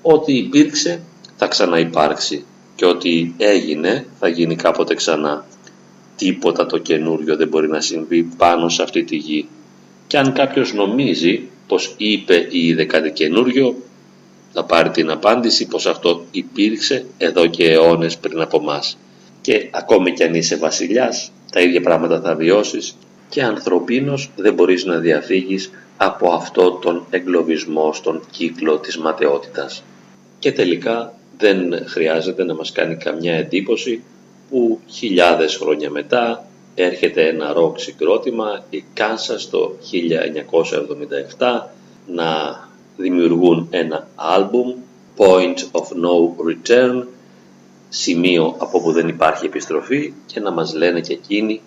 Ό,τι 0.02 0.36
υπήρξε 0.36 1.02
θα 1.36 1.46
ξαναυπάρξει 1.46 2.44
και 2.74 2.84
ό,τι 2.84 3.32
έγινε 3.36 4.06
θα 4.18 4.28
γίνει 4.28 4.56
κάποτε 4.56 4.94
ξανά. 4.94 5.44
Τίποτα 6.16 6.66
το 6.66 6.78
καινούριο 6.78 7.36
δεν 7.36 7.48
μπορεί 7.48 7.68
να 7.68 7.80
συμβεί 7.80 8.22
πάνω 8.22 8.68
σε 8.68 8.82
αυτή 8.82 9.04
τη 9.04 9.16
γη. 9.16 9.48
Και 10.06 10.18
αν 10.18 10.32
κάποιος 10.32 10.72
νομίζει 10.72 11.42
πως 11.66 11.94
είπε 11.96 12.46
ή 12.50 12.66
είδε 12.66 12.84
κάτι 12.84 13.10
καινούριο, 13.10 13.76
θα 14.52 14.64
πάρει 14.64 14.90
την 14.90 15.10
απάντηση 15.10 15.66
πως 15.66 15.86
αυτό 15.86 16.24
υπήρξε 16.30 17.06
εδώ 17.18 17.46
και 17.46 17.70
αιώνες 17.70 18.16
πριν 18.16 18.40
από 18.40 18.60
μας. 18.60 18.98
Και 19.40 19.68
ακόμη 19.70 20.12
κι 20.12 20.24
αν 20.24 20.34
είσαι 20.34 20.56
βασιλιάς, 20.56 21.32
τα 21.52 21.60
ίδια 21.60 21.80
πράγματα 21.80 22.20
θα 22.20 22.34
βιώσεις 22.34 22.96
και 23.34 23.42
ανθρωπίνος 23.42 24.30
δεν 24.36 24.54
μπορείς 24.54 24.84
να 24.84 24.98
διαφύγεις 24.98 25.70
από 25.96 26.32
αυτό 26.32 26.70
τον 26.70 27.06
εγκλωβισμό 27.10 27.92
στον 27.92 28.20
κύκλο 28.30 28.78
της 28.78 28.98
ματαιότητας. 28.98 29.82
Και 30.38 30.52
τελικά 30.52 31.12
δεν 31.38 31.86
χρειάζεται 31.86 32.44
να 32.44 32.54
μας 32.54 32.72
κάνει 32.72 32.96
καμιά 32.96 33.34
εντύπωση 33.34 34.02
που 34.50 34.80
χιλιάδες 34.86 35.56
χρόνια 35.56 35.90
μετά 35.90 36.46
έρχεται 36.74 37.28
ένα 37.28 37.52
ροκ 37.52 37.78
συγκρότημα, 37.78 38.64
η 38.70 38.84
Kansas 38.96 39.48
το 39.50 39.76
1977, 41.38 41.70
να 42.06 42.60
δημιουργούν 42.96 43.66
ένα 43.70 44.08
άλμπουμ, 44.14 44.74
Point 45.16 45.58
of 45.72 45.86
No 46.04 46.14
Return, 46.48 47.04
σημείο 47.88 48.54
από 48.58 48.80
που 48.82 48.92
δεν 48.92 49.08
υπάρχει 49.08 49.46
επιστροφή 49.46 50.12
και 50.26 50.40
να 50.40 50.50
μας 50.50 50.74
λένε 50.74 51.00
και 51.00 51.12
εκείνοι 51.12 51.60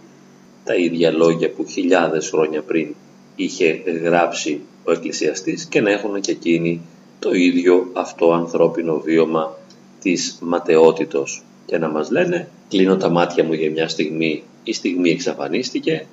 τα 0.68 0.76
ίδια 0.76 1.12
λόγια 1.12 1.50
που 1.50 1.66
χιλιάδες 1.66 2.30
χρόνια 2.30 2.62
πριν 2.62 2.96
είχε 3.36 3.82
γράψει 4.04 4.62
ο 4.84 4.92
εκκλησιαστής 4.92 5.66
και 5.66 5.82
να 5.82 5.92
έχουν 5.92 6.22
και 6.22 6.32
εκείνοι 6.32 6.82
το 7.20 7.34
ίδιο 7.34 7.90
αυτό 7.94 8.32
ανθρώπινο 8.32 9.00
βίωμα 9.00 9.58
της 10.02 10.38
ματαιότητος. 10.42 11.44
Και 11.66 11.78
να 11.78 11.90
μας 11.90 12.12
λένε 12.12 12.48
κλείνω 12.70 12.98
τα 12.98 13.10
μάτια 13.10 13.44
μου 13.44 13.54
για 13.54 13.72
μια 13.72 13.88
στιγμή, 13.88 14.44
η 14.64 14.74
στιγμή 14.74 15.10
εξαφανίστηκε, 15.10 16.06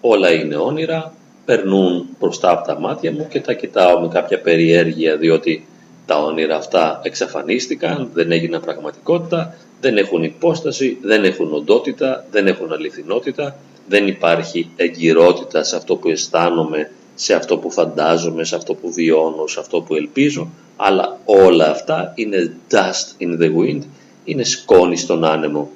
όλα 0.00 0.32
είναι 0.32 0.56
όνειρα, 0.56 1.12
περνούν 1.44 2.08
μπροστά 2.18 2.50
από 2.50 2.66
τα 2.66 2.80
μάτια 2.80 3.12
μου 3.12 3.26
και 3.30 3.40
τα 3.40 3.52
κοιτάω 3.52 4.00
με 4.00 4.08
κάποια 4.08 4.40
περιέργεια 4.40 5.16
διότι 5.16 5.66
τα 6.06 6.22
όνειρα 6.22 6.56
αυτά 6.56 7.00
εξαφανίστηκαν, 7.02 8.10
δεν 8.14 8.32
έγιναν 8.32 8.60
πραγματικότητα, 8.60 9.54
δεν 9.80 9.96
έχουν 9.96 10.22
υπόσταση, 10.22 10.98
δεν 11.02 11.24
έχουν 11.24 11.54
οντότητα, 11.54 12.26
δεν 12.30 12.46
έχουν 12.46 12.72
αληθινότητα, 12.72 13.56
δεν 13.90 14.06
υπάρχει 14.06 14.70
εγκυρότητα 14.76 15.62
σε 15.62 15.76
αυτό 15.76 15.96
που 15.96 16.08
αισθάνομαι, 16.08 16.90
σε 17.14 17.34
αυτό 17.34 17.58
που 17.58 17.70
φαντάζομαι, 17.70 18.44
σε 18.44 18.56
αυτό 18.56 18.74
που 18.74 18.92
βιώνω, 18.92 19.46
σε 19.46 19.60
αυτό 19.60 19.80
που 19.80 19.94
ελπίζω, 19.94 20.48
αλλά 20.76 21.20
όλα 21.24 21.70
αυτά 21.70 22.12
είναι 22.14 22.52
dust 22.70 23.22
in 23.22 23.40
the 23.42 23.50
wind, 23.56 23.80
είναι 24.24 24.44
σκόνη 24.44 24.96
στον 24.96 25.24
άνεμο. 25.24 25.70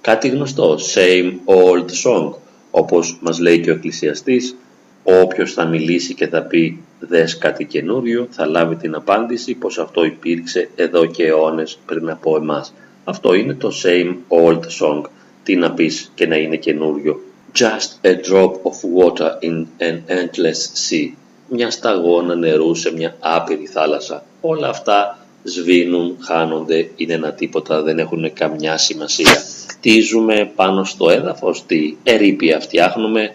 Κάτι 0.00 0.28
γνωστό, 0.28 0.78
same 0.94 1.32
old 1.44 1.86
song, 2.04 2.32
όπως 2.70 3.18
μας 3.20 3.38
λέει 3.38 3.60
και 3.60 3.70
ο 3.70 3.74
εκκλησιαστής, 3.74 4.56
όποιος 5.02 5.52
θα 5.52 5.64
μιλήσει 5.64 6.14
και 6.14 6.26
θα 6.26 6.42
πει 6.42 6.82
δες 7.00 7.38
κάτι 7.38 7.64
καινούριο, 7.64 8.26
θα 8.30 8.46
λάβει 8.46 8.76
την 8.76 8.94
απάντηση 8.94 9.54
πως 9.54 9.78
αυτό 9.78 10.04
υπήρξε 10.04 10.70
εδώ 10.76 11.06
και 11.06 11.26
αιώνες 11.26 11.78
πριν 11.86 12.10
από 12.10 12.36
εμάς. 12.36 12.74
Αυτό 13.04 13.34
είναι 13.34 13.54
το 13.54 13.72
same 13.84 14.14
old 14.28 14.60
song. 14.80 15.02
Τι 15.42 15.56
να 15.56 15.72
πεις 15.72 16.12
και 16.14 16.26
να 16.26 16.36
είναι 16.36 16.56
καινούριο. 16.56 17.20
Just 17.52 17.98
a 18.04 18.14
drop 18.14 18.64
of 18.64 18.84
water 18.84 19.38
in 19.40 19.68
an 19.80 20.04
endless 20.06 20.70
sea. 20.74 21.14
Μια 21.48 21.70
σταγόνα 21.70 22.34
νερού 22.34 22.74
σε 22.74 22.92
μια 22.92 23.16
άπειρη 23.20 23.66
θάλασσα. 23.66 24.24
Όλα 24.40 24.68
αυτά 24.68 25.18
σβήνουν, 25.42 26.16
χάνονται, 26.20 26.90
είναι 26.96 27.14
ένα 27.14 27.32
τίποτα, 27.32 27.82
δεν 27.82 27.98
έχουν 27.98 28.32
καμιά 28.32 28.76
σημασία. 28.78 29.42
Τίζουμε 29.80 30.52
πάνω 30.54 30.84
στο 30.84 31.10
έδαφος, 31.10 31.66
τι 31.66 31.96
ερήπια 32.02 32.60
φτιάχνουμε, 32.60 33.34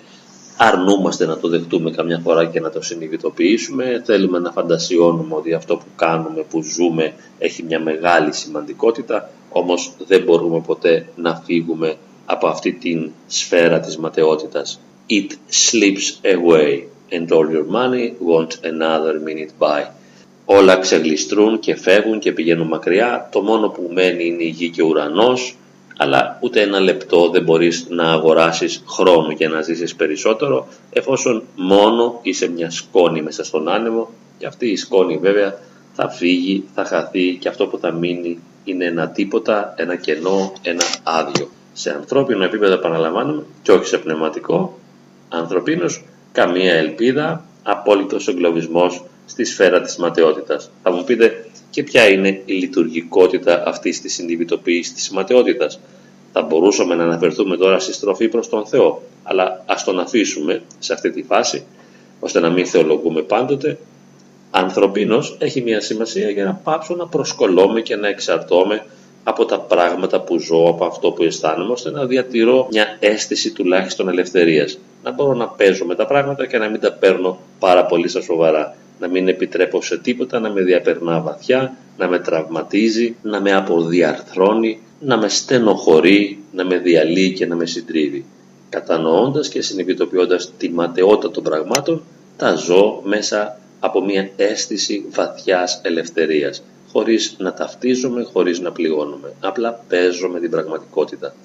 αρνούμαστε 0.57 1.25
να 1.25 1.37
το 1.37 1.47
δεχτούμε 1.47 1.91
καμιά 1.91 2.19
φορά 2.23 2.45
και 2.45 2.59
να 2.59 2.69
το 2.69 2.81
συνειδητοποιήσουμε, 2.81 4.01
θέλουμε 4.05 4.39
να 4.39 4.51
φαντασιώνουμε 4.51 5.35
ότι 5.35 5.53
αυτό 5.53 5.75
που 5.77 5.85
κάνουμε, 5.95 6.45
που 6.49 6.61
ζούμε 6.63 7.13
έχει 7.37 7.63
μια 7.63 7.79
μεγάλη 7.79 8.33
σημαντικότητα, 8.33 9.29
όμως 9.49 9.93
δεν 10.07 10.23
μπορούμε 10.23 10.59
ποτέ 10.59 11.07
να 11.15 11.41
φύγουμε 11.45 11.95
από 12.25 12.47
αυτή 12.47 12.73
την 12.73 13.11
σφαίρα 13.27 13.79
της 13.79 13.97
ματαιότητας. 13.97 14.79
It 15.09 15.29
slips 15.51 16.33
away 16.35 16.83
and 17.11 17.31
all 17.31 17.49
your 17.51 17.65
money 17.65 18.13
won't 18.19 18.53
another 18.63 19.19
minute 19.27 19.53
by. 19.59 19.83
Όλα 20.45 20.77
ξεγλιστρούν 20.77 21.59
και 21.59 21.75
φεύγουν 21.75 22.19
και 22.19 22.31
πηγαίνουν 22.31 22.67
μακριά, 22.67 23.29
το 23.31 23.41
μόνο 23.41 23.69
που 23.69 23.89
μένει 23.93 24.25
είναι 24.25 24.43
η 24.43 24.47
γη 24.47 24.69
και 24.69 24.81
ο 24.81 24.85
ουρανός, 24.87 25.55
αλλά 25.97 26.37
ούτε 26.41 26.61
ένα 26.61 26.79
λεπτό 26.79 27.29
δεν 27.29 27.43
μπορείς 27.43 27.85
να 27.89 28.11
αγοράσεις 28.11 28.83
χρόνο 28.87 29.31
για 29.31 29.49
να 29.49 29.61
ζήσεις 29.61 29.95
περισσότερο 29.95 30.67
εφόσον 30.89 31.43
μόνο 31.55 32.19
είσαι 32.21 32.47
μια 32.47 32.69
σκόνη 32.69 33.21
μέσα 33.21 33.43
στον 33.43 33.69
άνεμο 33.69 34.09
και 34.37 34.45
αυτή 34.45 34.67
η 34.67 34.75
σκόνη 34.75 35.17
βέβαια 35.17 35.59
θα 35.93 36.09
φύγει, 36.09 36.63
θα 36.73 36.85
χαθεί 36.85 37.37
και 37.39 37.47
αυτό 37.47 37.67
που 37.67 37.77
θα 37.77 37.91
μείνει 37.91 38.39
είναι 38.63 38.85
ένα 38.85 39.09
τίποτα, 39.09 39.73
ένα 39.77 39.95
κενό, 39.95 40.53
ένα 40.61 40.83
άδειο. 41.03 41.49
Σε 41.77 41.89
ανθρώπινο 41.91 42.43
επίπεδο 42.43 42.73
επαναλαμβάνουμε 42.73 43.43
και 43.61 43.71
όχι 43.71 43.85
σε 43.85 43.97
πνευματικό, 43.97 44.79
ανθρωπίνος 45.29 46.03
καμία 46.31 46.73
ελπίδα, 46.73 47.45
απόλυτος 47.63 48.27
εγκλωβισμός 48.27 49.03
στη 49.25 49.45
σφαίρα 49.45 49.81
της 49.81 49.97
ματαιότητας. 49.97 50.69
Θα 50.83 50.91
μου 50.91 51.03
πείτε 51.03 51.45
και 51.69 51.83
ποια 51.83 52.09
είναι 52.09 52.41
η 52.45 52.53
λειτουργικότητα 52.53 53.63
αυτής 53.67 54.01
της 54.01 54.13
συνειδητοποίησης 54.13 54.93
της 54.93 55.09
ματαιότητας; 55.09 55.79
Θα 56.33 56.41
μπορούσαμε 56.41 56.95
να 56.95 57.03
αναφερθούμε 57.03 57.57
τώρα 57.57 57.79
στη 57.79 57.93
στροφή 57.93 58.27
προς 58.27 58.49
τον 58.49 58.65
Θεό, 58.65 59.01
αλλά 59.23 59.63
ας 59.65 59.83
τον 59.83 59.99
αφήσουμε 59.99 60.61
σε 60.79 60.93
αυτή 60.93 61.11
τη 61.11 61.23
φάση, 61.23 61.63
ώστε 62.19 62.39
να 62.39 62.49
μην 62.49 62.65
θεολογούμε 62.65 63.21
πάντοτε. 63.21 63.77
Ανθρωπίνος 64.51 65.35
έχει 65.39 65.61
μια 65.61 65.81
σημασία 65.81 66.29
για 66.29 66.43
να 66.43 66.53
πάψω 66.53 66.95
να 66.95 67.07
προσκολώμαι 67.07 67.81
και 67.81 67.95
να 67.95 68.07
εξαρτώμαι 68.07 68.85
από 69.27 69.45
τα 69.45 69.59
πράγματα 69.59 70.21
που 70.21 70.39
ζω, 70.39 70.69
από 70.69 70.85
αυτό 70.85 71.11
που 71.11 71.23
αισθάνομαι, 71.23 71.71
ώστε 71.71 71.91
να 71.91 72.05
διατηρώ 72.05 72.67
μια 72.71 72.97
αίσθηση 72.99 73.51
τουλάχιστον 73.51 74.09
ελευθερίας. 74.09 74.77
Να 75.03 75.11
μπορώ 75.11 75.33
να 75.33 75.47
παίζω 75.47 75.85
με 75.85 75.95
τα 75.95 76.05
πράγματα 76.05 76.45
και 76.45 76.57
να 76.57 76.69
μην 76.69 76.79
τα 76.79 76.91
παίρνω 76.91 77.39
πάρα 77.59 77.85
πολύ 77.85 78.07
στα 78.07 78.21
σοβαρά 78.21 78.75
να 78.99 79.07
μην 79.07 79.27
επιτρέπω 79.27 79.81
σε 79.81 79.97
τίποτα 79.97 80.39
να 80.39 80.49
με 80.49 80.61
διαπερνά 80.61 81.19
βαθιά, 81.19 81.77
να 81.97 82.07
με 82.07 82.19
τραυματίζει, 82.19 83.15
να 83.21 83.41
με 83.41 83.53
αποδιαρθρώνει, 83.53 84.79
να 84.99 85.17
με 85.17 85.29
στενοχωρεί, 85.29 86.39
να 86.51 86.65
με 86.65 86.77
διαλύει 86.77 87.33
και 87.33 87.45
να 87.45 87.55
με 87.55 87.65
συντρίβει. 87.65 88.25
Κατανοώντας 88.69 89.49
και 89.49 89.61
συνειδητοποιώντας 89.61 90.51
τη 90.57 90.69
ματαιότητα 90.69 91.31
των 91.31 91.43
πραγμάτων, 91.43 92.01
τα 92.37 92.55
ζω 92.55 93.01
μέσα 93.03 93.59
από 93.79 94.03
μια 94.03 94.29
αίσθηση 94.35 95.05
βαθιάς 95.09 95.81
ελευθερίας, 95.83 96.63
χωρίς 96.95 97.35
να 97.37 97.53
ταυτίζομαι, 97.53 98.23
χωρίς 98.23 98.59
να 98.59 98.71
πληγώνομαι. 98.71 99.33
Απλά 99.39 99.83
παίζω 99.89 100.27
με 100.27 100.39
την 100.39 100.49
πραγματικότητα. 100.49 101.35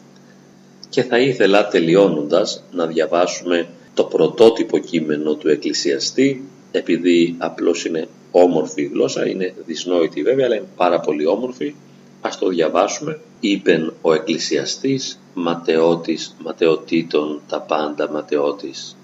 Και 0.88 1.02
θα 1.02 1.18
ήθελα 1.18 1.68
τελειώνοντας 1.68 2.62
να 2.72 2.86
διαβάσουμε 2.86 3.68
το 3.94 4.04
πρωτότυπο 4.04 4.78
κείμενο 4.78 5.34
του 5.34 5.48
εκκλησιαστή, 5.48 6.44
επειδή 6.72 7.34
απλώς 7.38 7.84
είναι 7.84 8.08
όμορφη 8.30 8.82
η 8.82 8.90
γλώσσα, 8.92 9.28
είναι 9.28 9.54
δυσνόητη 9.66 10.22
βέβαια, 10.22 10.46
αλλά 10.46 10.56
είναι 10.56 10.68
πάρα 10.76 11.00
πολύ 11.00 11.26
όμορφη. 11.26 11.74
Ας 12.20 12.38
το 12.38 12.48
διαβάσουμε. 12.48 13.20
Είπεν 13.40 13.92
ο 14.00 14.12
εκκλησιαστής, 14.12 15.20
ματαιώτης 15.34 16.36
ματαιωτήτων 16.44 17.40
τα 17.48 17.60
πάντα 17.60 18.10
ματαιώτης. 18.10 18.96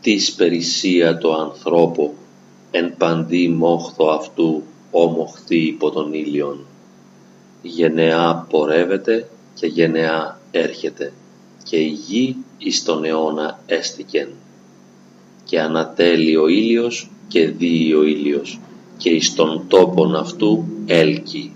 Της 0.00 0.32
περισσία 0.32 1.18
το 1.18 1.32
ανθρώπο, 1.32 2.14
εν 2.70 2.94
παντή 2.96 3.48
μόχθο 3.48 4.06
αυτού 4.06 4.62
ομοχθεί 5.02 5.58
υπό 5.66 5.90
τον 5.90 6.12
ήλιον. 6.12 6.66
Γενεά 7.62 8.46
πορεύεται 8.50 9.28
και 9.54 9.66
γενεά 9.66 10.40
έρχεται 10.50 11.12
και 11.62 11.76
η 11.76 11.88
γη 11.88 12.36
εις 12.58 12.84
τον 12.84 13.04
αιώνα 13.04 13.60
έστικεν. 13.66 14.28
Και 15.44 15.60
ανατέλει 15.60 16.36
ο 16.36 16.48
ήλιος 16.48 17.10
και 17.28 17.48
δει 17.48 17.94
ο 17.94 18.02
ήλιος 18.02 18.60
και 18.96 19.10
εις 19.10 19.34
τον 19.34 19.64
τόπον 19.68 20.16
αυτού 20.16 20.64
έλκει. 20.86 21.52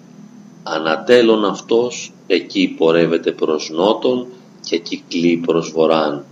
Ανατέλων 0.63 1.45
αυτός 1.45 2.13
εκεί 2.27 2.75
πορεύεται 2.79 3.33
προς 3.33 3.71
νότον 3.71 4.27
και 4.61 4.79
κυκλεί 4.79 5.43
προς 5.47 5.71
βοράν. 5.71 6.25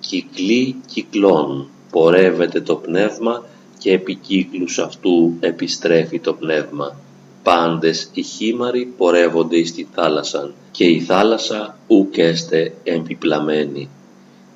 Κυκλεί 0.00 0.76
κυκλών, 0.86 1.68
πορεύεται 1.90 2.60
το 2.60 2.74
πνεύμα 2.76 3.44
και 3.80 3.92
επί 3.92 4.14
κύκλους 4.14 4.78
αυτού 4.78 5.34
επιστρέφει 5.40 6.18
το 6.18 6.32
πνεύμα. 6.32 6.96
Πάντες 7.42 8.10
οι 8.12 8.22
χήμαροι 8.22 8.92
πορεύονται 8.96 9.56
εις 9.56 9.74
τη 9.74 9.86
θάλασσαν 9.94 10.54
και 10.70 10.84
η 10.84 11.00
θάλασσα 11.00 11.78
ουκ 11.86 12.18
έστε 12.18 12.74
εμπιπλαμένη. 12.84 13.88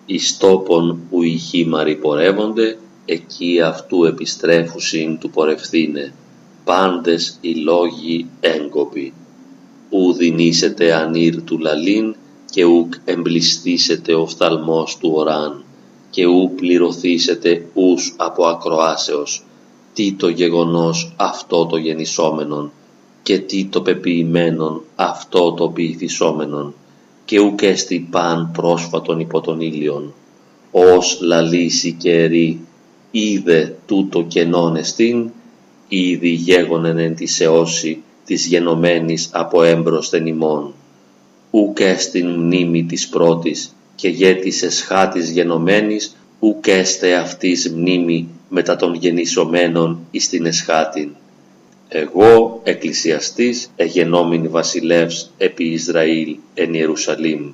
Εις 0.06 0.36
τόπον 0.36 0.98
που 1.10 1.22
οι 1.22 1.36
χήμαροι 1.36 1.96
πορεύονται, 1.96 2.78
εκεί 3.04 3.60
αυτού 3.60 4.04
επιστρέφουσιν 4.04 5.18
του 5.18 5.30
πορευθύνε. 5.30 6.12
Πάντες 6.64 7.38
οι 7.40 7.54
λόγοι 7.54 8.26
έγκοποι. 8.40 9.12
Ου 9.90 10.12
δινήσετε 10.12 10.94
ανήρ 10.94 11.42
του 11.42 11.58
λαλήν 11.58 12.14
και 12.50 12.64
ουκ 12.64 12.94
εμπλιστήσετε 13.04 14.14
ο 14.14 14.26
φθαλμός 14.26 14.98
του 14.98 15.10
οράν 15.14 15.63
και 16.14 16.26
ου 16.26 16.52
πληρωθήσετε 16.56 17.66
ους 17.74 18.14
από 18.16 18.46
ακροάσεως, 18.46 19.44
τι 19.94 20.12
το 20.12 20.28
γεγονός 20.28 21.12
αυτό 21.16 21.66
το 21.66 21.76
γεννησόμενον 21.76 22.72
και 23.22 23.38
τι 23.38 23.64
το 23.64 23.80
πεποιημένον 23.82 24.82
αυτό 24.96 25.52
το 25.52 25.68
ποιηθισόμενον 25.68 26.74
και 27.24 27.40
ουκ 27.40 27.62
έστι 27.62 28.08
παν 28.10 28.50
πρόσφατον 28.52 29.20
υπό 29.20 29.40
τον 29.40 29.60
ήλιον, 29.60 30.14
ως 30.70 31.18
λαλήσει 31.20 31.92
καιρή, 31.92 32.60
είδε 33.10 33.76
τούτο 33.86 34.22
κενόν 34.22 34.76
εστίν, 34.76 35.30
ήδη 35.88 36.28
γέγονεν 36.28 36.98
εν 36.98 37.14
τη 37.14 37.26
αιώση 37.38 38.02
της 38.24 38.46
γενομένης 38.46 39.30
από 39.32 39.62
έμπροσθεν 39.62 40.26
ημών. 40.26 40.74
Ουκ 41.50 41.80
έστιν 41.80 42.28
μνήμη 42.28 42.84
της 42.84 43.08
πρώτης 43.08 43.74
και 43.94 44.08
γέτης 44.08 44.62
εσχάτης 44.62 45.30
γενομένης, 45.30 46.16
ουκ 46.38 46.66
έστε 46.66 47.14
αυτής 47.14 47.70
μνήμη 47.70 48.28
μετά 48.48 48.76
των 48.76 48.94
γεννησομένων 48.94 50.06
εις 50.10 50.28
την 50.28 50.46
εσχάτην. 50.46 51.10
Εγώ, 51.88 52.60
εκκλησιαστής, 52.64 53.70
εγενόμην 53.76 54.50
βασιλεύς 54.50 55.30
επί 55.36 55.64
Ισραήλ 55.64 56.36
εν 56.54 56.74
Ιερουσαλήμ. 56.74 57.52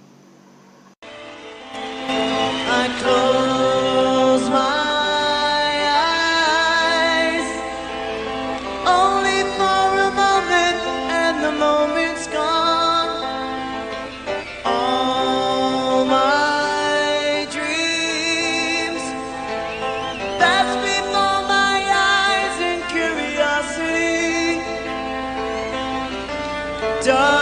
done. 27.02 27.39